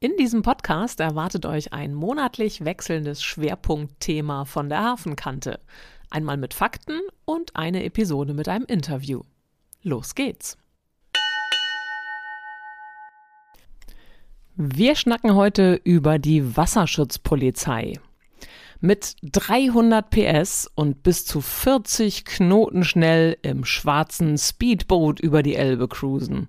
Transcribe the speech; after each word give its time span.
In 0.00 0.16
diesem 0.16 0.42
Podcast 0.42 1.00
erwartet 1.00 1.44
euch 1.44 1.72
ein 1.72 1.92
monatlich 1.92 2.64
wechselndes 2.64 3.20
Schwerpunktthema 3.20 4.44
von 4.44 4.68
der 4.68 4.84
Hafenkante. 4.84 5.58
Einmal 6.08 6.36
mit 6.36 6.54
Fakten 6.54 7.00
und 7.24 7.56
eine 7.56 7.82
Episode 7.82 8.32
mit 8.32 8.46
einem 8.46 8.64
Interview. 8.66 9.22
Los 9.82 10.14
geht's! 10.14 10.56
Wir 14.54 14.94
schnacken 14.94 15.34
heute 15.34 15.80
über 15.82 16.20
die 16.20 16.56
Wasserschutzpolizei. 16.56 17.94
Mit 18.80 19.16
300 19.22 20.10
PS 20.10 20.70
und 20.76 21.02
bis 21.02 21.26
zu 21.26 21.40
40 21.40 22.24
Knoten 22.24 22.84
schnell 22.84 23.36
im 23.42 23.64
schwarzen 23.64 24.38
Speedboot 24.38 25.18
über 25.18 25.42
die 25.42 25.56
Elbe 25.56 25.88
cruisen. 25.88 26.48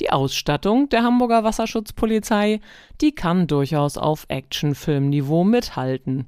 Die 0.00 0.10
Ausstattung 0.10 0.88
der 0.88 1.02
Hamburger 1.02 1.44
Wasserschutzpolizei, 1.44 2.60
die 3.02 3.14
kann 3.14 3.46
durchaus 3.46 3.98
auf 3.98 4.24
Actionfilmniveau 4.28 5.44
mithalten. 5.44 6.26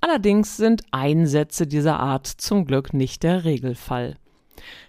Allerdings 0.00 0.56
sind 0.56 0.82
Einsätze 0.90 1.66
dieser 1.66 2.00
Art 2.00 2.26
zum 2.26 2.64
Glück 2.64 2.94
nicht 2.94 3.22
der 3.22 3.44
Regelfall. 3.44 4.16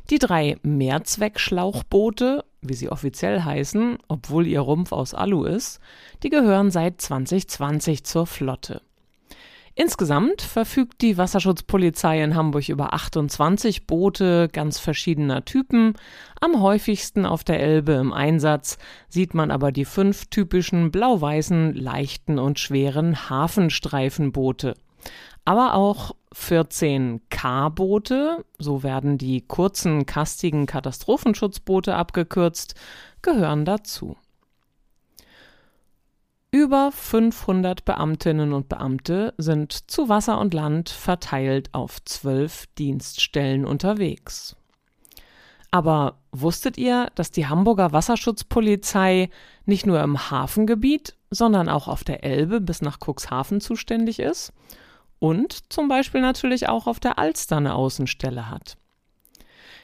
Die 0.09 0.19
drei 0.19 0.55
Mehrzweckschlauchboote, 0.63 2.45
wie 2.61 2.73
sie 2.73 2.89
offiziell 2.89 3.41
heißen, 3.41 3.97
obwohl 4.07 4.47
ihr 4.47 4.61
Rumpf 4.61 4.93
aus 4.93 5.13
Alu 5.13 5.43
ist, 5.43 5.81
die 6.23 6.29
gehören 6.29 6.71
seit 6.71 7.01
2020 7.01 8.05
zur 8.05 8.25
Flotte. 8.25 8.81
Insgesamt 9.73 10.41
verfügt 10.41 11.01
die 11.01 11.17
Wasserschutzpolizei 11.17 12.21
in 12.21 12.35
Hamburg 12.35 12.67
über 12.67 12.93
28 12.93 13.87
Boote 13.87 14.49
ganz 14.51 14.79
verschiedener 14.79 15.45
Typen. 15.45 15.93
Am 16.41 16.61
häufigsten 16.61 17.25
auf 17.25 17.43
der 17.43 17.61
Elbe 17.61 17.93
im 17.93 18.11
Einsatz 18.11 18.77
sieht 19.07 19.33
man 19.33 19.49
aber 19.49 19.71
die 19.71 19.85
fünf 19.85 20.25
typischen 20.25 20.91
blau-weißen, 20.91 21.73
leichten 21.73 22.37
und 22.37 22.59
schweren 22.59 23.29
Hafenstreifenboote. 23.29 24.75
Aber 25.45 25.73
auch 25.73 26.11
14 26.33 27.21
K-Boote, 27.29 28.45
so 28.59 28.83
werden 28.83 29.17
die 29.17 29.41
kurzen, 29.41 30.05
kastigen 30.05 30.65
Katastrophenschutzboote 30.65 31.95
abgekürzt, 31.95 32.75
gehören 33.21 33.65
dazu. 33.65 34.17
Über 36.53 36.91
500 36.91 37.85
Beamtinnen 37.85 38.51
und 38.51 38.67
Beamte 38.67 39.33
sind 39.37 39.89
zu 39.89 40.09
Wasser 40.09 40.37
und 40.37 40.53
Land 40.53 40.89
verteilt 40.89 41.69
auf 41.71 42.03
zwölf 42.03 42.67
Dienststellen 42.77 43.63
unterwegs. 43.63 44.57
Aber 45.71 46.17
wusstet 46.33 46.77
ihr, 46.77 47.09
dass 47.15 47.31
die 47.31 47.47
Hamburger 47.47 47.93
Wasserschutzpolizei 47.93 49.29
nicht 49.65 49.85
nur 49.85 50.01
im 50.01 50.29
Hafengebiet, 50.29 51.15
sondern 51.29 51.69
auch 51.69 51.87
auf 51.87 52.03
der 52.03 52.25
Elbe 52.25 52.59
bis 52.59 52.81
nach 52.81 52.97
Cuxhaven 52.99 53.61
zuständig 53.61 54.19
ist? 54.19 54.51
Und 55.19 55.71
zum 55.71 55.87
Beispiel 55.87 56.19
natürlich 56.19 56.67
auch 56.67 56.85
auf 56.85 56.99
der 56.99 57.17
Alster 57.17 57.57
eine 57.57 57.75
Außenstelle 57.75 58.49
hat. 58.49 58.75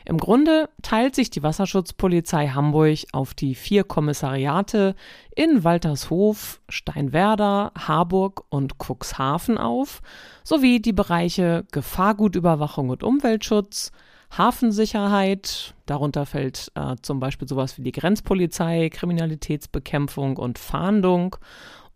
Im 0.08 0.20
Grunde 0.20 0.70
teilt 0.84 1.16
sich 1.16 1.32
die 1.32 1.44
Wasserschutzpolizei 1.44 2.48
Hamburg 2.48 3.00
auf 3.12 3.34
die 3.34 3.56
vier 3.56 3.84
Kommissariate 3.84 4.96
in 5.36 5.66
Waltershof, 5.66 6.62
Steinwerder, 6.70 7.74
Harburg 7.78 8.46
und 8.48 8.76
Cuxhaven 8.78 9.58
auf, 9.58 10.02
sowie 10.46 10.80
die 10.80 10.94
Bereiche 10.94 11.66
Gefahrgutüberwachung 11.74 12.88
und 12.88 13.04
Umweltschutz, 13.04 13.92
Hafensicherheit, 14.32 15.74
darunter 15.86 16.26
fällt 16.26 16.72
äh, 16.76 16.96
zum 17.02 17.20
Beispiel 17.20 17.50
sowas 17.50 17.78
wie 17.78 17.84
die 17.84 17.92
Grenzpolizei, 17.92 18.88
Kriminalitätsbekämpfung 18.90 20.38
und 20.38 20.58
Fahndung 20.58 21.36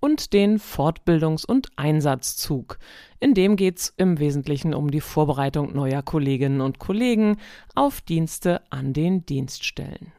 und 0.01 0.33
den 0.33 0.59
Fortbildungs- 0.59 1.45
und 1.45 1.69
Einsatzzug. 1.77 2.77
In 3.21 3.33
dem 3.33 3.55
geht 3.55 3.77
es 3.77 3.93
im 3.95 4.19
Wesentlichen 4.19 4.73
um 4.73 4.91
die 4.91 4.99
Vorbereitung 4.99 5.73
neuer 5.73 6.01
Kolleginnen 6.01 6.59
und 6.59 6.79
Kollegen 6.79 7.37
auf 7.75 8.01
Dienste 8.01 8.61
an 8.69 8.91
den 8.91 9.25
Dienststellen. 9.25 10.11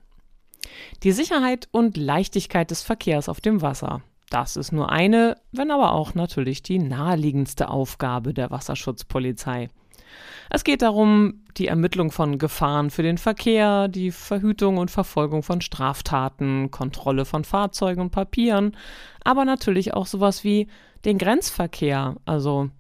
Die 1.03 1.13
Sicherheit 1.13 1.69
und 1.73 1.99
Leichtigkeit 1.99 2.71
des 2.71 2.83
Verkehrs 2.83 3.29
auf 3.29 3.41
dem 3.43 3.61
Wasser. 3.61 4.03
Das 4.31 4.57
ist 4.57 4.73
nur 4.73 4.91
eine, 4.91 5.37
wenn 5.51 5.71
aber 5.71 5.93
auch 5.93 6.15
natürlich 6.15 6.63
die 6.63 6.79
naheliegendste 6.79 7.69
Aufgabe 7.69 8.33
der 8.33 8.51
Wasserschutzpolizei. 8.51 9.69
Es 10.51 10.65
geht 10.65 10.83
darum, 10.83 11.43
die 11.57 11.69
Ermittlung 11.69 12.11
von 12.11 12.39
Gefahren 12.39 12.91
für 12.91 13.03
den 13.03 13.19
Verkehr, 13.19 13.89
die 13.89 14.11
Verhütung 14.11 14.79
und 14.79 14.91
Verfolgung 14.91 15.43
von 15.43 15.61
Straftaten, 15.61 16.71
Kontrolle 16.71 17.25
von 17.25 17.45
Fahrzeugen 17.45 18.03
und 18.03 18.11
Papieren, 18.11 18.77
aber 19.25 19.45
natürlich 19.45 19.95
auch 19.95 20.07
sowas 20.07 20.45
wie 20.45 20.69
den 21.05 21.19
Grenzverkehr, 21.19 22.17
also 22.27 22.71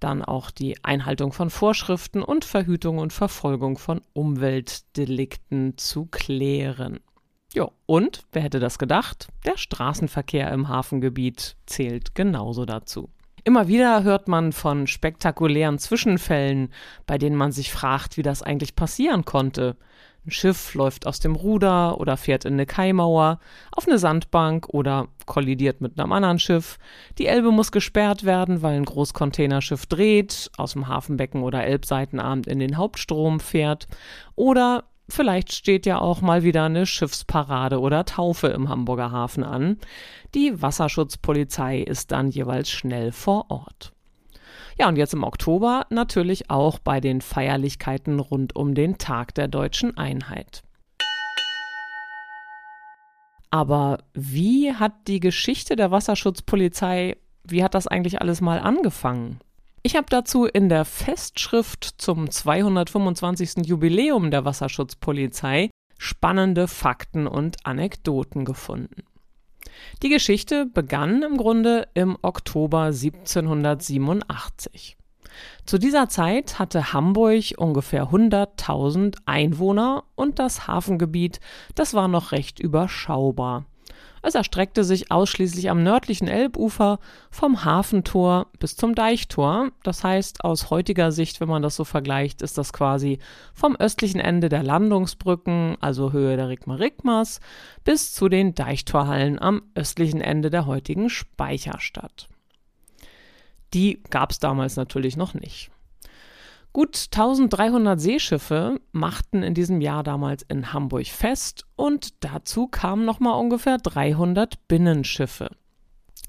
dann 0.00 0.22
auch 0.24 0.50
die 0.50 0.82
Einhaltung 0.82 1.32
von 1.32 1.50
Vorschriften 1.50 2.22
und 2.22 2.44
Verhütung 2.44 2.98
und 2.98 3.12
Verfolgung 3.12 3.78
von 3.78 4.00
Umweltdelikten 4.12 5.78
zu 5.78 6.06
klären. 6.06 6.98
Ja, 7.54 7.68
und 7.86 8.24
wer 8.32 8.42
hätte 8.42 8.60
das 8.60 8.78
gedacht? 8.78 9.28
Der 9.44 9.58
Straßenverkehr 9.58 10.50
im 10.52 10.68
Hafengebiet 10.68 11.56
zählt 11.66 12.14
genauso 12.14 12.64
dazu. 12.64 13.10
Immer 13.44 13.66
wieder 13.66 14.04
hört 14.04 14.28
man 14.28 14.52
von 14.52 14.86
spektakulären 14.86 15.78
Zwischenfällen, 15.78 16.72
bei 17.06 17.18
denen 17.18 17.34
man 17.34 17.50
sich 17.50 17.72
fragt, 17.72 18.16
wie 18.16 18.22
das 18.22 18.42
eigentlich 18.42 18.76
passieren 18.76 19.24
konnte. 19.24 19.76
Ein 20.24 20.30
Schiff 20.30 20.74
läuft 20.74 21.08
aus 21.08 21.18
dem 21.18 21.34
Ruder 21.34 21.98
oder 21.98 22.16
fährt 22.16 22.44
in 22.44 22.52
eine 22.52 22.66
Kaimauer, 22.66 23.40
auf 23.72 23.88
eine 23.88 23.98
Sandbank 23.98 24.68
oder 24.68 25.08
kollidiert 25.26 25.80
mit 25.80 25.98
einem 25.98 26.12
anderen 26.12 26.38
Schiff. 26.38 26.78
Die 27.18 27.26
Elbe 27.26 27.50
muss 27.50 27.72
gesperrt 27.72 28.22
werden, 28.22 28.62
weil 28.62 28.76
ein 28.76 28.84
Großcontainerschiff 28.84 29.86
dreht, 29.86 30.48
aus 30.56 30.74
dem 30.74 30.86
Hafenbecken 30.86 31.42
oder 31.42 31.64
Elbseitenabend 31.64 32.46
in 32.46 32.60
den 32.60 32.76
Hauptstrom 32.76 33.40
fährt. 33.40 33.88
Oder 34.36 34.84
Vielleicht 35.08 35.52
steht 35.52 35.84
ja 35.84 35.98
auch 35.98 36.20
mal 36.20 36.42
wieder 36.42 36.64
eine 36.64 36.86
Schiffsparade 36.86 37.80
oder 37.80 38.04
Taufe 38.04 38.48
im 38.48 38.68
Hamburger 38.68 39.10
Hafen 39.10 39.44
an. 39.44 39.78
Die 40.34 40.62
Wasserschutzpolizei 40.62 41.80
ist 41.80 42.12
dann 42.12 42.30
jeweils 42.30 42.70
schnell 42.70 43.12
vor 43.12 43.50
Ort. 43.50 43.92
Ja, 44.78 44.88
und 44.88 44.96
jetzt 44.96 45.12
im 45.12 45.22
Oktober 45.22 45.86
natürlich 45.90 46.50
auch 46.50 46.78
bei 46.78 47.00
den 47.00 47.20
Feierlichkeiten 47.20 48.20
rund 48.20 48.56
um 48.56 48.74
den 48.74 48.98
Tag 48.98 49.34
der 49.34 49.48
deutschen 49.48 49.96
Einheit. 49.96 50.62
Aber 53.50 53.98
wie 54.14 54.72
hat 54.72 55.08
die 55.08 55.20
Geschichte 55.20 55.76
der 55.76 55.90
Wasserschutzpolizei, 55.90 57.18
wie 57.44 57.62
hat 57.62 57.74
das 57.74 57.86
eigentlich 57.86 58.22
alles 58.22 58.40
mal 58.40 58.58
angefangen? 58.58 59.40
Ich 59.84 59.96
habe 59.96 60.06
dazu 60.08 60.44
in 60.44 60.68
der 60.68 60.84
Festschrift 60.84 61.94
zum 61.98 62.30
225. 62.30 63.66
Jubiläum 63.66 64.30
der 64.30 64.44
Wasserschutzpolizei 64.44 65.70
spannende 65.98 66.68
Fakten 66.68 67.26
und 67.26 67.66
Anekdoten 67.66 68.44
gefunden. 68.44 69.02
Die 70.04 70.08
Geschichte 70.08 70.66
begann 70.66 71.22
im 71.22 71.36
Grunde 71.36 71.88
im 71.94 72.16
Oktober 72.22 72.84
1787. 72.84 74.96
Zu 75.66 75.78
dieser 75.78 76.08
Zeit 76.08 76.60
hatte 76.60 76.92
Hamburg 76.92 77.54
ungefähr 77.56 78.10
100.000 78.10 79.16
Einwohner 79.26 80.04
und 80.14 80.38
das 80.38 80.68
Hafengebiet, 80.68 81.40
das 81.74 81.94
war 81.94 82.06
noch 82.06 82.30
recht 82.30 82.60
überschaubar. 82.60 83.64
Es 84.22 84.36
erstreckte 84.36 84.84
sich 84.84 85.10
ausschließlich 85.10 85.68
am 85.68 85.82
nördlichen 85.82 86.28
Elbufer 86.28 87.00
vom 87.30 87.64
Hafentor 87.64 88.46
bis 88.60 88.76
zum 88.76 88.94
Deichtor. 88.94 89.70
Das 89.82 90.04
heißt, 90.04 90.44
aus 90.44 90.70
heutiger 90.70 91.10
Sicht, 91.10 91.40
wenn 91.40 91.48
man 91.48 91.62
das 91.62 91.74
so 91.74 91.84
vergleicht, 91.84 92.40
ist 92.40 92.56
das 92.56 92.72
quasi 92.72 93.18
vom 93.52 93.74
östlichen 93.74 94.20
Ende 94.20 94.48
der 94.48 94.62
Landungsbrücken, 94.62 95.76
also 95.80 96.12
Höhe 96.12 96.36
der 96.36 96.48
Rigma-Rigmas, 96.48 97.40
bis 97.82 98.14
zu 98.14 98.28
den 98.28 98.54
Deichtorhallen 98.54 99.40
am 99.40 99.62
östlichen 99.74 100.20
Ende 100.20 100.50
der 100.50 100.66
heutigen 100.66 101.10
Speicherstadt. 101.10 102.28
Die 103.74 104.02
gab 104.08 104.30
es 104.30 104.38
damals 104.38 104.76
natürlich 104.76 105.16
noch 105.16 105.34
nicht. 105.34 105.70
Gut 106.72 107.08
1300 107.10 108.00
Seeschiffe 108.00 108.80
machten 108.92 109.42
in 109.42 109.52
diesem 109.52 109.82
Jahr 109.82 110.02
damals 110.02 110.42
in 110.48 110.72
Hamburg 110.72 111.06
fest 111.06 111.66
und 111.76 112.24
dazu 112.24 112.66
kamen 112.66 113.04
nochmal 113.04 113.38
ungefähr 113.38 113.76
300 113.76 114.68
Binnenschiffe. 114.68 115.50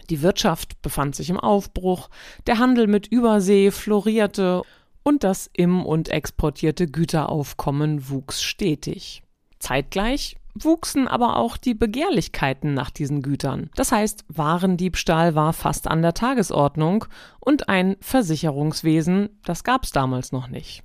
Die 0.09 0.21
Wirtschaft 0.21 0.81
befand 0.81 1.15
sich 1.15 1.29
im 1.29 1.39
Aufbruch, 1.39 2.09
der 2.45 2.59
Handel 2.59 2.87
mit 2.87 3.07
Übersee 3.07 3.71
florierte 3.71 4.63
und 5.03 5.23
das 5.23 5.49
im 5.53 5.85
und 5.85 6.09
exportierte 6.09 6.87
Güteraufkommen 6.87 8.09
wuchs 8.09 8.43
stetig. 8.43 9.23
Zeitgleich 9.59 10.35
wuchsen 10.55 11.07
aber 11.07 11.37
auch 11.37 11.57
die 11.57 11.73
Begehrlichkeiten 11.73 12.73
nach 12.73 12.91
diesen 12.91 13.21
Gütern. 13.21 13.69
Das 13.75 13.91
heißt, 13.91 14.25
Warendiebstahl 14.27 15.35
war 15.35 15.53
fast 15.53 15.87
an 15.87 16.01
der 16.01 16.13
Tagesordnung 16.13 17.05
und 17.39 17.69
ein 17.69 17.97
Versicherungswesen, 18.01 19.39
das 19.45 19.63
gab's 19.63 19.91
damals 19.91 20.31
noch 20.31 20.47
nicht. 20.47 20.83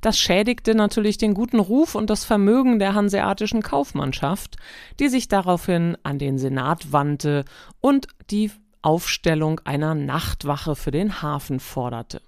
Das 0.00 0.18
schädigte 0.18 0.74
natürlich 0.74 1.18
den 1.18 1.34
guten 1.34 1.58
Ruf 1.58 1.94
und 1.94 2.08
das 2.10 2.24
Vermögen 2.24 2.78
der 2.78 2.94
hanseatischen 2.94 3.62
Kaufmannschaft, 3.62 4.56
die 4.98 5.08
sich 5.08 5.28
daraufhin 5.28 5.96
an 6.02 6.18
den 6.18 6.38
Senat 6.38 6.92
wandte 6.92 7.44
und 7.80 8.06
die 8.30 8.50
Aufstellung 8.80 9.60
einer 9.64 9.94
Nachtwache 9.94 10.76
für 10.76 10.90
den 10.90 11.20
Hafen 11.20 11.60
forderte. 11.60 12.22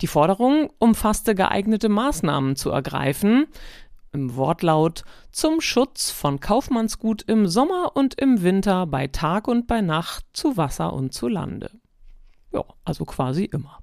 Die 0.00 0.06
Forderung 0.06 0.70
umfasste 0.78 1.34
geeignete 1.34 1.88
Maßnahmen 1.88 2.56
zu 2.56 2.70
ergreifen, 2.70 3.46
im 4.18 4.34
Wortlaut 4.34 5.04
zum 5.30 5.60
Schutz 5.60 6.10
von 6.10 6.40
Kaufmannsgut 6.40 7.22
im 7.22 7.46
Sommer 7.46 7.92
und 7.94 8.20
im 8.20 8.42
Winter 8.42 8.84
bei 8.86 9.06
Tag 9.06 9.46
und 9.46 9.68
bei 9.68 9.80
Nacht 9.80 10.24
zu 10.32 10.56
Wasser 10.56 10.92
und 10.92 11.14
zu 11.14 11.28
Lande. 11.28 11.70
Ja, 12.52 12.64
also 12.84 13.04
quasi 13.04 13.44
immer. 13.44 13.78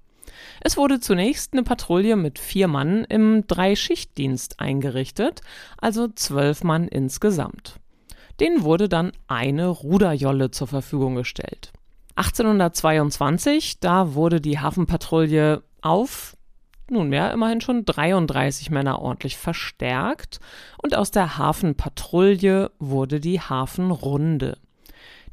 Es 0.59 0.75
wurde 0.75 0.99
zunächst 0.99 1.53
eine 1.53 1.63
Patrouille 1.63 2.17
mit 2.17 2.37
vier 2.37 2.67
Mann 2.67 3.05
im 3.05 3.47
Dreischichtdienst 3.47 4.59
eingerichtet, 4.59 5.39
also 5.77 6.09
zwölf 6.09 6.65
Mann 6.65 6.89
insgesamt. 6.89 7.79
Denen 8.41 8.63
wurde 8.63 8.89
dann 8.89 9.13
eine 9.27 9.69
Ruderjolle 9.69 10.51
zur 10.51 10.67
Verfügung 10.67 11.15
gestellt. 11.15 11.71
1822, 12.17 13.79
da 13.79 14.15
wurde 14.15 14.41
die 14.41 14.59
Hafenpatrouille 14.59 15.63
auf 15.81 16.34
nunmehr 16.89 17.31
immerhin 17.31 17.61
schon 17.61 17.85
33 17.85 18.69
Männer 18.69 18.99
ordentlich 18.99 19.37
verstärkt 19.37 20.39
und 20.81 20.95
aus 20.95 21.11
der 21.11 21.37
Hafenpatrouille 21.37 22.71
wurde 22.79 23.19
die 23.19 23.39
Hafenrunde. 23.39 24.57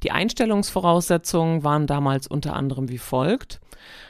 Die 0.02 0.10
Einstellungsvoraussetzungen 0.10 1.62
waren 1.62 1.86
damals 1.86 2.26
unter 2.26 2.54
anderem 2.54 2.88
wie 2.88 2.98
folgt. 2.98 3.60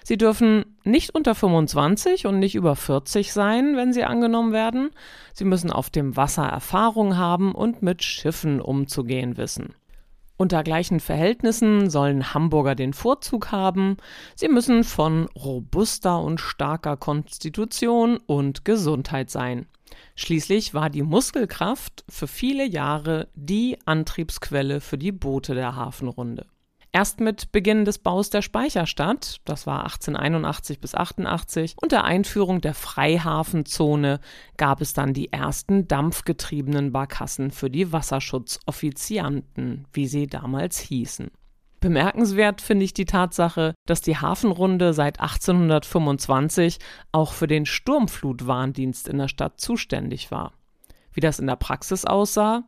Sie 0.04 0.16
dürfen 0.16 0.64
nicht 0.84 1.14
unter 1.14 1.34
25 1.34 2.26
und 2.26 2.38
nicht 2.38 2.54
über 2.54 2.76
40 2.76 3.32
sein, 3.32 3.76
wenn 3.76 3.92
sie 3.92 4.04
angenommen 4.04 4.52
werden. 4.52 4.90
Sie 5.34 5.44
müssen 5.44 5.70
auf 5.70 5.90
dem 5.90 6.16
Wasser 6.16 6.46
Erfahrung 6.46 7.16
haben 7.16 7.54
und 7.54 7.82
mit 7.82 8.02
Schiffen 8.02 8.60
umzugehen 8.60 9.36
wissen. 9.36 9.74
Unter 10.42 10.64
gleichen 10.64 10.98
Verhältnissen 10.98 11.88
sollen 11.88 12.34
Hamburger 12.34 12.74
den 12.74 12.94
Vorzug 12.94 13.52
haben. 13.52 13.96
Sie 14.34 14.48
müssen 14.48 14.82
von 14.82 15.28
robuster 15.36 16.20
und 16.20 16.40
starker 16.40 16.96
Konstitution 16.96 18.16
und 18.16 18.64
Gesundheit 18.64 19.30
sein. 19.30 19.66
Schließlich 20.16 20.74
war 20.74 20.90
die 20.90 21.02
Muskelkraft 21.02 22.04
für 22.08 22.26
viele 22.26 22.66
Jahre 22.66 23.28
die 23.36 23.78
Antriebsquelle 23.84 24.80
für 24.80 24.98
die 24.98 25.12
Boote 25.12 25.54
der 25.54 25.76
Hafenrunde. 25.76 26.46
Erst 26.94 27.20
mit 27.20 27.52
Beginn 27.52 27.86
des 27.86 27.98
Baus 27.98 28.28
der 28.28 28.42
Speicherstadt, 28.42 29.40
das 29.46 29.66
war 29.66 29.84
1881 29.84 30.78
bis 30.78 30.94
88, 30.94 31.76
und 31.80 31.90
der 31.90 32.04
Einführung 32.04 32.60
der 32.60 32.74
Freihafenzone 32.74 34.20
gab 34.58 34.82
es 34.82 34.92
dann 34.92 35.14
die 35.14 35.32
ersten 35.32 35.88
dampfgetriebenen 35.88 36.92
Barkassen 36.92 37.50
für 37.50 37.70
die 37.70 37.92
Wasserschutzoffizianten, 37.92 39.86
wie 39.94 40.06
sie 40.06 40.26
damals 40.26 40.78
hießen. 40.80 41.30
Bemerkenswert 41.80 42.60
finde 42.60 42.84
ich 42.84 42.92
die 42.92 43.06
Tatsache, 43.06 43.74
dass 43.86 44.02
die 44.02 44.18
Hafenrunde 44.18 44.92
seit 44.92 45.18
1825 45.18 46.78
auch 47.10 47.32
für 47.32 47.46
den 47.46 47.64
Sturmflutwarndienst 47.64 49.08
in 49.08 49.16
der 49.16 49.28
Stadt 49.28 49.58
zuständig 49.58 50.30
war. 50.30 50.52
Wie 51.14 51.20
das 51.20 51.38
in 51.38 51.46
der 51.46 51.56
Praxis 51.56 52.04
aussah, 52.04 52.64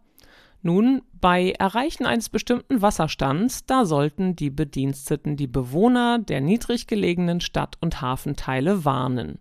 nun, 0.65 1.03
bei 1.21 1.51
Erreichen 1.51 2.07
eines 2.07 2.31
bestimmten 2.31 2.81
Wasserstands, 2.81 3.67
da 3.67 3.85
sollten 3.85 4.35
die 4.35 4.49
Bediensteten 4.49 5.37
die 5.37 5.47
Bewohner 5.47 6.19
der 6.19 6.41
niedrig 6.41 6.87
gelegenen 6.87 7.43
Stadt- 7.43 7.77
und 7.83 8.01
Hafenteile 8.01 8.85
warnen. 8.87 9.39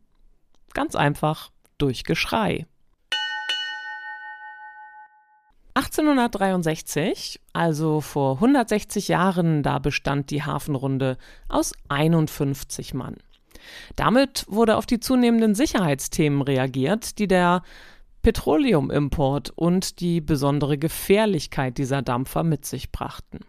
Ganz 0.73 0.95
einfach 0.95 1.51
durch 1.77 2.03
Geschrei. 2.03 2.67
1863, 5.75 7.39
also 7.53 8.01
vor 8.01 8.35
160 8.35 9.07
Jahren, 9.07 9.63
da 9.63 9.79
bestand 9.79 10.29
die 10.29 10.43
Hafenrunde 10.43 11.17
aus 11.47 11.71
51 11.87 12.93
Mann. 12.93 13.15
Damit 13.95 14.45
wurde 14.49 14.75
auf 14.75 14.85
die 14.85 14.99
zunehmenden 14.99 15.55
Sicherheitsthemen 15.55 16.41
reagiert, 16.41 17.17
die 17.17 17.29
der 17.29 17.63
Petroleumimport 18.23 19.51
und 19.55 19.99
die 19.99 20.21
besondere 20.21 20.77
Gefährlichkeit 20.77 21.77
dieser 21.77 22.01
Dampfer 22.01 22.43
mit 22.43 22.65
sich 22.65 22.91
brachten. 22.91 23.41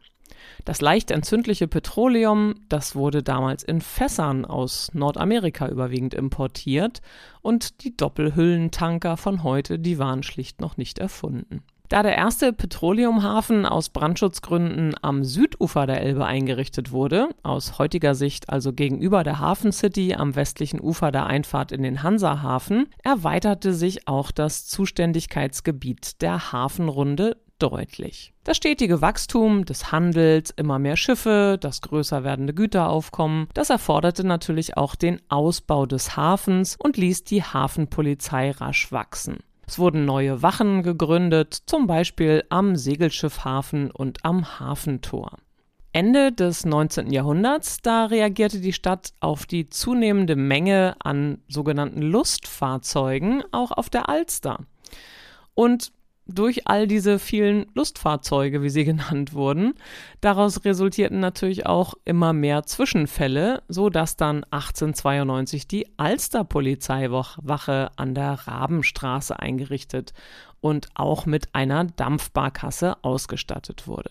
Das 0.65 0.81
leicht 0.81 1.11
entzündliche 1.11 1.69
Petroleum, 1.69 2.55
das 2.69 2.95
wurde 2.95 3.23
damals 3.23 3.63
in 3.63 3.81
Fässern 3.81 4.45
aus 4.45 4.91
Nordamerika 4.93 5.69
überwiegend 5.69 6.13
importiert 6.13 7.01
und 7.41 7.85
die 7.85 7.97
Doppelhüllentanker 7.97 9.17
von 9.17 9.43
heute, 9.43 9.79
die 9.79 9.99
waren 9.99 10.23
schlicht 10.23 10.61
noch 10.61 10.77
nicht 10.77 10.99
erfunden. 10.99 11.63
Da 11.91 12.03
der 12.03 12.17
erste 12.17 12.55
Petroleumhafen 12.55 13.67
aus 13.67 13.91
Brandschutzgründen 13.91 14.95
am 15.03 15.23
Südufer 15.23 15.87
der 15.87 16.01
Elbe 16.01 16.25
eingerichtet 16.25 16.93
wurde, 16.93 17.29
aus 17.43 17.79
heutiger 17.79 18.15
Sicht 18.15 18.49
also 18.49 18.73
gegenüber 18.73 19.23
der 19.23 19.39
Hafen 19.39 19.71
City 19.71 20.15
am 20.15 20.35
westlichen 20.35 20.81
Ufer 20.81 21.13
der 21.13 21.27
Einfahrt 21.27 21.73
in 21.73 21.83
den 21.83 22.03
Hansahafen, 22.03 22.89
erweiterte 23.03 23.75
sich 23.75 24.09
auch 24.09 24.31
das 24.31 24.67
Zuständigkeitsgebiet 24.67 26.23
der 26.23 26.53
Hafenrunde 26.53 27.37
deutlich. 27.59 28.33
Das 28.45 28.57
stetige 28.57 29.01
Wachstum 29.03 29.67
des 29.67 29.93
Handels, 29.93 30.51
immer 30.57 30.79
mehr 30.79 30.97
Schiffe, 30.97 31.59
das 31.61 31.83
größer 31.83 32.25
werdende 32.25 32.55
Güteraufkommen, 32.55 33.49
das 33.55 33.71
erforderte 33.71 34.27
natürlich 34.27 34.77
auch 34.77 34.95
den 34.95 35.21
Ausbau 35.29 35.87
des 35.87 36.17
Hafens 36.17 36.77
und 36.77 36.97
ließ 36.97 37.25
die 37.25 37.43
Hafenpolizei 37.43 38.53
rasch 38.53 38.91
wachsen. 38.91 39.39
Es 39.67 39.79
wurden 39.79 40.05
neue 40.05 40.43
Wachen 40.43 40.83
gegründet, 40.83 41.55
zum 41.67 41.87
Beispiel 41.87 42.45
am 42.49 42.77
Segelschiffhafen 42.77 43.91
und 43.91 44.25
am 44.25 44.61
Hafentor. 44.61 45.39
Ende 45.93 46.33
des 46.33 46.67
19. 46.67 47.13
Jahrhunderts, 47.13 47.81
da 47.81 48.07
reagierte 48.07 48.61
die 48.61 48.73
Stadt 48.73 49.13
auf 49.21 49.47
die 49.47 49.69
zunehmende 49.69 50.35
Menge 50.35 50.97
an 50.99 51.39
sogenannten 51.49 52.03
Lustfahrzeugen 52.03 53.45
auch 53.53 53.71
auf 53.71 53.91
der 53.91 54.09
Alster. 54.09 54.59
Und 55.55 55.93
durch 56.27 56.67
all 56.67 56.87
diese 56.87 57.19
vielen 57.19 57.67
Lustfahrzeuge, 57.75 58.63
wie 58.63 58.71
sie 58.71 58.85
genannt 58.87 59.35
wurden. 59.35 59.75
Daraus 60.21 60.65
resultierten 60.65 61.21
natürlich 61.21 61.67
auch 61.67 61.95
immer 62.05 62.33
mehr 62.33 62.65
Zwischenfälle, 62.65 63.63
so 63.69 63.91
dass 63.91 64.17
dann 64.17 64.45
1892 64.45 65.69
die 65.69 65.87
Alster-Polizeiwache 65.97 67.91
an 67.97 68.15
der 68.15 68.33
Rabenstraße 68.33 69.39
eingerichtet 69.39 70.13
und 70.61 70.89
auch 70.95 71.27
mit 71.27 71.55
einer 71.55 71.85
Dampfbarkasse 71.85 72.97
ausgestattet 73.03 73.87
wurde. 73.87 74.11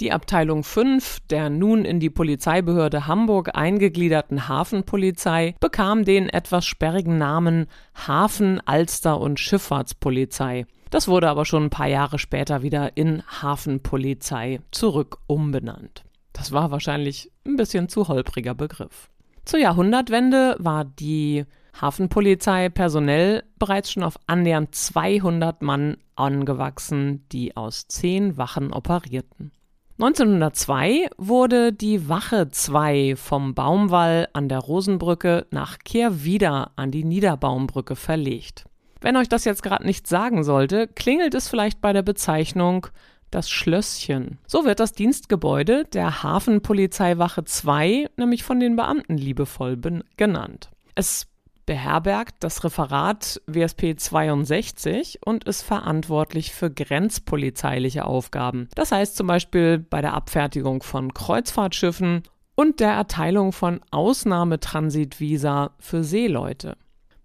Die 0.00 0.10
Abteilung 0.10 0.64
5 0.64 1.20
der 1.30 1.50
nun 1.50 1.84
in 1.84 2.00
die 2.00 2.10
Polizeibehörde 2.10 3.06
Hamburg 3.06 3.50
eingegliederten 3.54 4.48
Hafenpolizei 4.48 5.54
bekam 5.60 6.04
den 6.04 6.28
etwas 6.28 6.66
sperrigen 6.66 7.16
Namen 7.16 7.68
Hafen-, 7.94 8.60
Alster- 8.66 9.20
und 9.20 9.38
Schifffahrtspolizei. 9.38 10.66
Das 10.94 11.08
wurde 11.08 11.28
aber 11.28 11.44
schon 11.44 11.64
ein 11.64 11.70
paar 11.70 11.88
Jahre 11.88 12.20
später 12.20 12.62
wieder 12.62 12.96
in 12.96 13.24
Hafenpolizei 13.26 14.60
zurück 14.70 15.18
umbenannt. 15.26 16.04
Das 16.32 16.52
war 16.52 16.70
wahrscheinlich 16.70 17.32
ein 17.44 17.56
bisschen 17.56 17.88
zu 17.88 18.06
holpriger 18.06 18.54
Begriff. 18.54 19.10
Zur 19.44 19.58
Jahrhundertwende 19.58 20.54
war 20.60 20.84
die 20.84 21.46
Hafenpolizei 21.80 22.68
personell 22.68 23.42
bereits 23.58 23.90
schon 23.90 24.04
auf 24.04 24.20
annähernd 24.28 24.72
200 24.72 25.62
Mann 25.62 25.96
angewachsen, 26.14 27.26
die 27.32 27.56
aus 27.56 27.88
zehn 27.88 28.36
Wachen 28.36 28.72
operierten. 28.72 29.50
1902 29.98 31.10
wurde 31.18 31.72
die 31.72 32.08
Wache 32.08 32.50
2 32.50 33.16
vom 33.16 33.56
Baumwall 33.56 34.28
an 34.32 34.48
der 34.48 34.60
Rosenbrücke 34.60 35.48
nach 35.50 35.80
Kehrwieder 35.80 36.70
an 36.76 36.92
die 36.92 37.02
Niederbaumbrücke 37.02 37.96
verlegt. 37.96 38.66
Wenn 39.04 39.18
euch 39.18 39.28
das 39.28 39.44
jetzt 39.44 39.62
gerade 39.62 39.84
nicht 39.84 40.06
sagen 40.06 40.44
sollte, 40.44 40.88
klingelt 40.88 41.34
es 41.34 41.46
vielleicht 41.46 41.82
bei 41.82 41.92
der 41.92 42.00
Bezeichnung 42.00 42.86
das 43.30 43.50
Schlösschen. 43.50 44.38
So 44.46 44.64
wird 44.64 44.80
das 44.80 44.92
Dienstgebäude 44.92 45.84
der 45.84 46.22
Hafenpolizeiwache 46.22 47.44
2 47.44 48.08
nämlich 48.16 48.44
von 48.44 48.60
den 48.60 48.76
Beamten 48.76 49.18
liebevoll 49.18 49.78
genannt. 50.16 50.70
Es 50.94 51.26
beherbergt 51.66 52.36
das 52.40 52.64
Referat 52.64 53.42
WSP 53.46 53.94
62 53.94 55.18
und 55.22 55.44
ist 55.44 55.60
verantwortlich 55.60 56.54
für 56.54 56.70
grenzpolizeiliche 56.70 58.06
Aufgaben. 58.06 58.70
Das 58.74 58.90
heißt 58.90 59.16
zum 59.16 59.26
Beispiel 59.26 59.80
bei 59.80 60.00
der 60.00 60.14
Abfertigung 60.14 60.82
von 60.82 61.12
Kreuzfahrtschiffen 61.12 62.22
und 62.54 62.80
der 62.80 62.92
Erteilung 62.92 63.52
von 63.52 63.82
Ausnahmetransitvisa 63.90 65.72
für 65.78 66.04
Seeleute. 66.04 66.78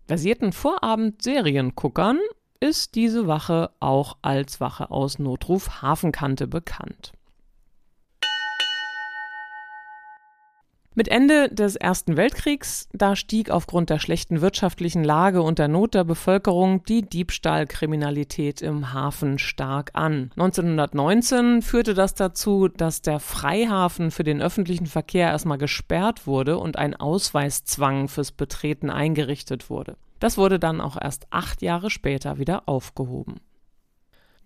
Versierten 0.09 0.53
Vorabend-Serienguckern 0.53 2.17
ist 2.59 2.95
diese 2.95 3.27
Wache 3.27 3.69
auch 3.79 4.17
als 4.23 4.59
Wache 4.59 4.89
aus 4.89 5.19
Notruf 5.19 5.83
Hafenkante 5.83 6.47
bekannt. 6.47 7.11
Mit 10.99 11.07
Ende 11.07 11.47
des 11.47 11.77
Ersten 11.77 12.17
Weltkriegs, 12.17 12.89
da 12.91 13.15
stieg 13.15 13.51
aufgrund 13.51 13.89
der 13.89 13.99
schlechten 13.99 14.41
wirtschaftlichen 14.41 15.01
Lage 15.01 15.41
und 15.41 15.57
der 15.57 15.69
Not 15.69 15.93
der 15.93 16.03
Bevölkerung 16.03 16.83
die 16.83 17.03
Diebstahlkriminalität 17.03 18.61
im 18.61 18.91
Hafen 18.91 19.39
stark 19.39 19.91
an. 19.93 20.29
1919 20.35 21.61
führte 21.61 21.93
das 21.93 22.15
dazu, 22.15 22.67
dass 22.67 23.01
der 23.01 23.21
Freihafen 23.21 24.11
für 24.11 24.25
den 24.25 24.41
öffentlichen 24.41 24.87
Verkehr 24.87 25.29
erstmal 25.29 25.57
gesperrt 25.57 26.27
wurde 26.27 26.57
und 26.57 26.75
ein 26.75 26.97
Ausweiszwang 26.97 28.09
fürs 28.09 28.33
Betreten 28.33 28.89
eingerichtet 28.89 29.69
wurde. 29.69 29.95
Das 30.19 30.37
wurde 30.37 30.59
dann 30.59 30.81
auch 30.81 30.97
erst 31.01 31.27
acht 31.29 31.61
Jahre 31.61 31.89
später 31.91 32.39
wieder 32.39 32.63
aufgehoben. 32.67 33.39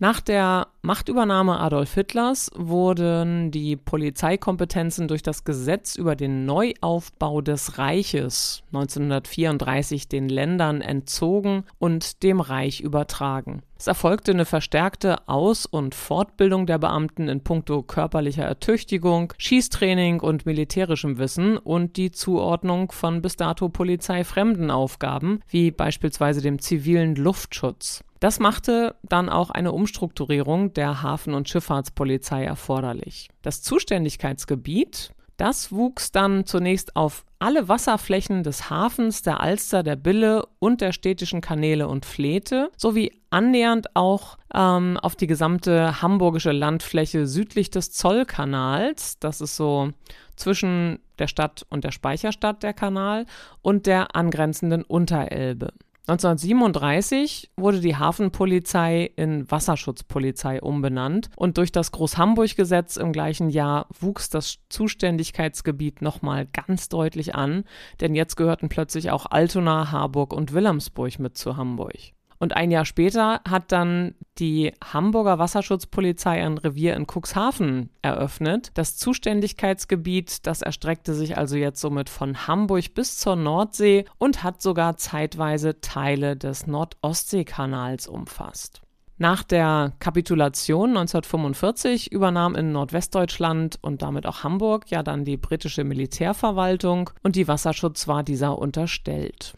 Nach 0.03 0.19
der 0.19 0.67
Machtübernahme 0.81 1.61
Adolf 1.61 1.93
Hitlers 1.93 2.51
wurden 2.57 3.51
die 3.51 3.77
Polizeikompetenzen 3.77 5.07
durch 5.07 5.23
das 5.23 5.45
Gesetz 5.45 5.95
über 5.95 6.17
den 6.17 6.45
Neuaufbau 6.45 7.39
des 7.39 7.77
Reiches 7.77 8.63
1934 8.73 10.09
den 10.09 10.27
Ländern 10.27 10.81
entzogen 10.81 11.63
und 11.79 12.21
dem 12.21 12.41
Reich 12.41 12.81
übertragen. 12.81 13.61
Es 13.79 13.87
erfolgte 13.87 14.33
eine 14.33 14.43
verstärkte 14.43 15.25
Aus- 15.29 15.65
und 15.65 15.95
Fortbildung 15.95 16.65
der 16.65 16.79
Beamten 16.79 17.29
in 17.29 17.41
puncto 17.41 17.81
körperlicher 17.81 18.43
Ertüchtigung, 18.43 19.31
Schießtraining 19.37 20.19
und 20.19 20.45
militärischem 20.45 21.17
Wissen 21.17 21.57
und 21.57 21.95
die 21.95 22.11
Zuordnung 22.11 22.91
von 22.91 23.21
bis 23.21 23.37
dato 23.37 23.69
polizeifremden 23.69 24.69
Aufgaben, 24.69 25.39
wie 25.47 25.71
beispielsweise 25.71 26.41
dem 26.41 26.59
zivilen 26.59 27.15
Luftschutz. 27.15 28.03
Das 28.23 28.39
machte 28.39 28.95
dann 29.03 29.27
auch 29.27 29.49
eine 29.49 29.73
Umstrukturierung 29.73 30.71
der 30.71 31.01
Hafen- 31.01 31.33
und 31.33 31.49
Schifffahrtspolizei 31.49 32.45
erforderlich. 32.45 33.27
Das 33.41 33.61
Zuständigkeitsgebiet 33.61 35.11
das 35.35 35.73
wuchs 35.73 36.13
dann 36.13 36.45
zunächst 36.45 36.95
auf 36.95 37.25
alle 37.39 37.67
Wasserflächen 37.67 38.43
des 38.43 38.69
Hafens, 38.69 39.23
der 39.23 39.41
Alster, 39.41 39.83
der 39.83 39.97
Bille 39.97 40.45
und 40.59 40.79
der 40.79 40.93
städtischen 40.93 41.41
Kanäle 41.41 41.89
und 41.89 42.05
Flete, 42.05 42.69
sowie 42.77 43.11
annähernd 43.29 43.93
auch 43.93 44.37
ähm, 44.53 44.97
auf 45.01 45.17
die 45.17 45.27
gesamte 45.27 46.01
hamburgische 46.01 46.53
Landfläche 46.53 47.27
südlich 47.27 47.71
des 47.71 47.91
Zollkanals. 47.91 49.19
Das 49.19 49.41
ist 49.41 49.57
so 49.57 49.89
zwischen 50.37 50.99
der 51.19 51.27
Stadt 51.27 51.65
und 51.69 51.83
der 51.83 51.91
Speicherstadt 51.91 52.63
der 52.63 52.73
Kanal 52.73 53.25
und 53.61 53.85
der 53.85 54.15
angrenzenden 54.15 54.83
Unterelbe. 54.83 55.73
1937 56.05 57.51
wurde 57.55 57.79
die 57.79 57.95
Hafenpolizei 57.95 59.09
in 59.15 59.49
Wasserschutzpolizei 59.49 60.61
umbenannt 60.61 61.29
und 61.37 61.57
durch 61.57 61.71
das 61.71 61.93
Groß-Hamburg-Gesetz 61.93 62.97
im 62.97 63.13
gleichen 63.13 63.49
Jahr 63.49 63.87
wuchs 64.01 64.29
das 64.29 64.57
Zuständigkeitsgebiet 64.67 66.01
nochmal 66.01 66.45
ganz 66.45 66.89
deutlich 66.89 67.35
an, 67.35 67.63
denn 68.01 68.15
jetzt 68.15 68.35
gehörten 68.35 68.67
plötzlich 68.67 69.11
auch 69.11 69.27
Altona, 69.27 69.91
Harburg 69.91 70.33
und 70.33 70.51
Wilhelmsburg 70.51 71.19
mit 71.19 71.37
zu 71.37 71.55
Hamburg. 71.55 72.11
Und 72.43 72.57
ein 72.57 72.71
Jahr 72.71 72.83
später 72.83 73.39
hat 73.47 73.71
dann 73.71 74.15
die 74.37 74.73
Hamburger 74.83 75.39
Wasserschutzpolizei 75.39 76.43
ein 76.43 76.57
Revier 76.57 76.93
in 76.93 77.07
Cuxhaven 77.07 77.89
eröffnet. 78.01 78.71
Das 78.73 78.97
Zuständigkeitsgebiet, 78.97 80.45
das 80.45 80.61
erstreckte 80.61 81.13
sich 81.13 81.37
also 81.37 81.55
jetzt 81.55 81.79
somit 81.79 82.09
von 82.09 82.45
Hamburg 82.45 82.95
bis 82.95 83.17
zur 83.17 83.37
Nordsee 83.37 84.03
und 84.17 84.43
hat 84.43 84.61
sogar 84.61 84.97
zeitweise 84.97 85.79
Teile 85.79 86.35
des 86.35 86.67
Nordostseekanals 86.67 88.07
umfasst. 88.07 88.81
Nach 89.17 89.43
der 89.43 89.93
Kapitulation 89.99 90.89
1945 90.89 92.11
übernahm 92.11 92.55
in 92.55 92.73
Nordwestdeutschland 92.73 93.79
und 93.81 94.01
damit 94.01 94.25
auch 94.25 94.43
Hamburg 94.43 94.91
ja 94.91 95.01
dann 95.01 95.23
die 95.23 95.37
britische 95.37 95.85
Militärverwaltung 95.85 97.09
und 97.21 97.37
die 97.37 97.47
Wasserschutz 97.47 98.09
war 98.09 98.21
dieser 98.21 98.57
unterstellt. 98.59 99.53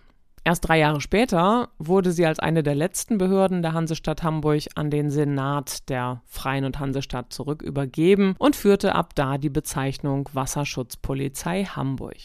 Erst 0.48 0.68
drei 0.68 0.78
Jahre 0.78 1.02
später 1.02 1.70
wurde 1.80 2.12
sie 2.12 2.28
als 2.28 2.38
eine 2.38 2.62
der 2.62 2.76
letzten 2.76 3.18
Behörden 3.18 3.64
der 3.64 3.74
Hansestadt 3.74 4.22
Hamburg 4.22 4.66
an 4.76 4.92
den 4.92 5.10
Senat 5.10 5.90
der 5.90 6.22
Freien 6.28 6.66
und 6.66 6.80
Hansestadt 6.80 7.34
zurück 7.34 7.64
übergeben 7.64 8.36
und 8.38 8.56
führte 8.56 8.94
ab 8.94 9.16
da 9.16 9.40
die 9.40 9.50
Bezeichnung 9.50 10.30
Wasserschutzpolizei 10.34 11.66
Hamburg. 11.66 12.18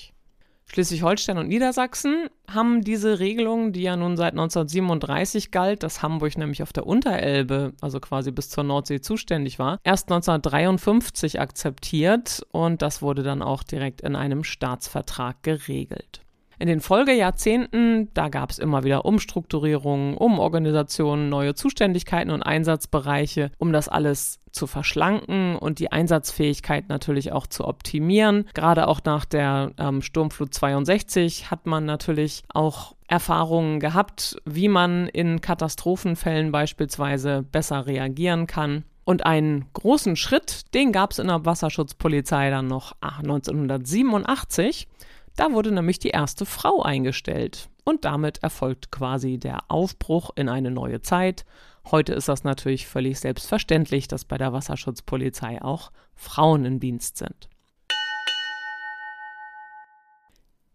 Schleswig-Holstein 0.66 1.38
und 1.38 1.48
Niedersachsen 1.48 2.28
haben 2.46 2.82
diese 2.82 3.20
Regelung, 3.20 3.72
die 3.72 3.82
ja 3.82 3.96
nun 3.96 4.18
seit 4.18 4.34
1937 4.34 5.50
galt, 5.50 5.82
dass 5.82 6.02
Hamburg 6.02 6.36
nämlich 6.36 6.62
auf 6.62 6.74
der 6.74 6.86
Unterelbe, 6.86 7.72
also 7.80 8.00
quasi 8.00 8.32
bis 8.32 8.50
zur 8.50 8.64
Nordsee 8.64 9.00
zuständig 9.00 9.58
war, 9.58 9.78
erst 9.82 10.12
1953 10.12 11.40
akzeptiert 11.40 12.46
und 12.52 12.82
das 12.82 13.00
wurde 13.00 13.22
dann 13.22 13.40
auch 13.40 13.62
direkt 13.62 14.02
in 14.02 14.14
einem 14.14 14.44
Staatsvertrag 14.44 15.42
geregelt. 15.42 16.20
In 16.60 16.66
den 16.66 16.82
Folgejahrzehnten, 16.82 18.12
da 18.12 18.28
gab 18.28 18.50
es 18.50 18.58
immer 18.58 18.84
wieder 18.84 19.06
Umstrukturierungen, 19.06 20.14
Umorganisationen, 20.14 21.30
neue 21.30 21.54
Zuständigkeiten 21.54 22.30
und 22.30 22.42
Einsatzbereiche, 22.42 23.50
um 23.56 23.72
das 23.72 23.88
alles 23.88 24.40
zu 24.52 24.66
verschlanken 24.66 25.56
und 25.56 25.78
die 25.78 25.90
Einsatzfähigkeit 25.90 26.90
natürlich 26.90 27.32
auch 27.32 27.46
zu 27.46 27.66
optimieren. 27.66 28.44
Gerade 28.52 28.88
auch 28.88 29.00
nach 29.04 29.24
der 29.24 29.72
ähm, 29.78 30.02
Sturmflut 30.02 30.52
62 30.52 31.50
hat 31.50 31.64
man 31.64 31.86
natürlich 31.86 32.42
auch 32.52 32.94
Erfahrungen 33.08 33.80
gehabt, 33.80 34.36
wie 34.44 34.68
man 34.68 35.08
in 35.08 35.40
Katastrophenfällen 35.40 36.52
beispielsweise 36.52 37.42
besser 37.42 37.86
reagieren 37.86 38.46
kann. 38.46 38.84
Und 39.04 39.24
einen 39.24 39.64
großen 39.72 40.14
Schritt, 40.14 40.74
den 40.74 40.92
gab 40.92 41.12
es 41.12 41.20
in 41.20 41.28
der 41.28 41.46
Wasserschutzpolizei 41.46 42.50
dann 42.50 42.66
noch 42.66 42.92
1987. 43.00 44.88
Da 45.36 45.52
wurde 45.52 45.72
nämlich 45.72 45.98
die 45.98 46.10
erste 46.10 46.46
Frau 46.46 46.82
eingestellt. 46.82 47.68
Und 47.84 48.04
damit 48.04 48.42
erfolgt 48.42 48.90
quasi 48.90 49.38
der 49.38 49.60
Aufbruch 49.68 50.30
in 50.36 50.48
eine 50.48 50.70
neue 50.70 51.00
Zeit. 51.00 51.44
Heute 51.90 52.12
ist 52.12 52.28
das 52.28 52.44
natürlich 52.44 52.86
völlig 52.86 53.18
selbstverständlich, 53.20 54.06
dass 54.06 54.24
bei 54.24 54.38
der 54.38 54.52
Wasserschutzpolizei 54.52 55.62
auch 55.62 55.90
Frauen 56.14 56.64
im 56.64 56.78
Dienst 56.78 57.16
sind. 57.16 57.48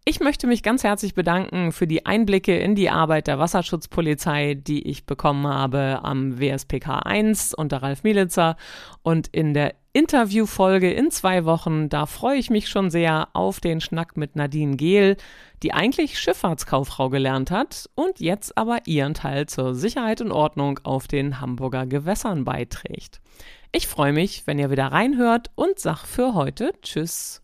Ich 0.08 0.20
möchte 0.20 0.46
mich 0.46 0.62
ganz 0.62 0.84
herzlich 0.84 1.14
bedanken 1.14 1.72
für 1.72 1.88
die 1.88 2.06
Einblicke 2.06 2.56
in 2.56 2.76
die 2.76 2.90
Arbeit 2.90 3.26
der 3.26 3.40
Wasserschutzpolizei, 3.40 4.54
die 4.54 4.86
ich 4.86 5.04
bekommen 5.04 5.48
habe 5.48 6.00
am 6.04 6.38
WSPK 6.38 7.00
1 7.00 7.54
unter 7.54 7.82
Ralf 7.82 8.04
Mielitzer 8.04 8.56
und 9.02 9.26
in 9.26 9.52
der 9.52 9.74
Interviewfolge 9.96 10.92
in 10.92 11.10
zwei 11.10 11.46
Wochen. 11.46 11.88
Da 11.88 12.04
freue 12.04 12.36
ich 12.36 12.50
mich 12.50 12.68
schon 12.68 12.90
sehr 12.90 13.28
auf 13.32 13.60
den 13.60 13.80
Schnack 13.80 14.18
mit 14.18 14.36
Nadine 14.36 14.76
Gehl, 14.76 15.16
die 15.62 15.72
eigentlich 15.72 16.18
Schifffahrtskauffrau 16.18 17.08
gelernt 17.08 17.50
hat 17.50 17.88
und 17.94 18.20
jetzt 18.20 18.58
aber 18.58 18.80
ihren 18.84 19.14
Teil 19.14 19.46
zur 19.46 19.74
Sicherheit 19.74 20.20
und 20.20 20.32
Ordnung 20.32 20.80
auf 20.82 21.08
den 21.08 21.40
Hamburger 21.40 21.86
Gewässern 21.86 22.44
beiträgt. 22.44 23.22
Ich 23.72 23.86
freue 23.86 24.12
mich, 24.12 24.46
wenn 24.46 24.58
ihr 24.58 24.70
wieder 24.70 24.88
reinhört 24.88 25.50
und 25.54 25.78
sag 25.78 26.04
für 26.04 26.34
heute 26.34 26.72
Tschüss. 26.82 27.40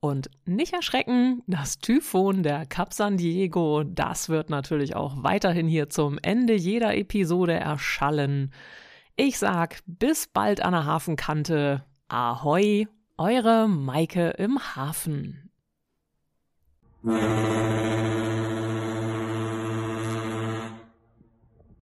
Und 0.00 0.30
nicht 0.46 0.72
erschrecken, 0.72 1.42
das 1.46 1.76
Typhon 1.80 2.42
der 2.42 2.64
Cap 2.64 2.94
San 2.94 3.18
Diego, 3.18 3.84
das 3.84 4.30
wird 4.30 4.48
natürlich 4.48 4.96
auch 4.96 5.22
weiterhin 5.22 5.68
hier 5.68 5.90
zum 5.90 6.18
Ende 6.22 6.54
jeder 6.54 6.96
Episode 6.96 7.52
erschallen. 7.52 8.52
Ich 9.16 9.38
sag 9.38 9.78
bis 9.86 10.26
bald 10.26 10.60
an 10.60 10.72
der 10.72 10.86
Hafenkante. 10.86 11.84
Ahoi, 12.08 12.88
eure 13.16 13.68
Maike 13.68 14.30
im 14.30 14.58
Hafen. 14.74 15.52